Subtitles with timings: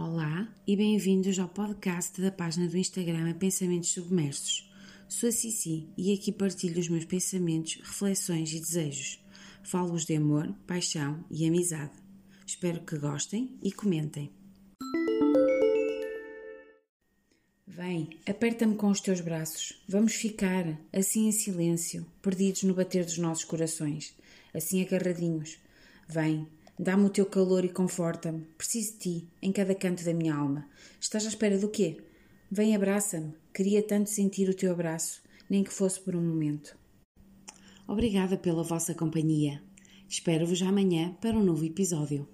[0.00, 4.70] Olá e bem-vindos ao podcast da página do Instagram Pensamentos Submersos.
[5.08, 9.20] Sou a Cici e aqui partilho os meus pensamentos, reflexões e desejos.
[9.64, 11.90] Falo-vos de amor, paixão e amizade.
[12.46, 14.30] Espero que gostem e comentem.
[17.66, 19.82] Vem, aperta-me com os teus braços.
[19.88, 24.14] Vamos ficar, assim em silêncio, perdidos no bater dos nossos corações,
[24.54, 25.58] assim agarradinhos.
[26.08, 26.46] Vem,
[26.78, 28.46] Dá-me o teu calor e conforta-me.
[28.56, 30.68] Preciso de ti, em cada canto da minha alma.
[31.00, 31.98] Estás à espera do quê?
[32.50, 33.34] Vem, abraça-me.
[33.52, 36.78] Queria tanto sentir o teu abraço, nem que fosse por um momento.
[37.86, 39.60] Obrigada pela vossa companhia.
[40.08, 42.28] Espero-vos amanhã para um novo episódio.